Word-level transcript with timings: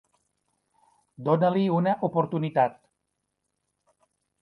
Dóna-li 1.27 1.67
una 1.75 1.95
oportunitat. 2.09 2.83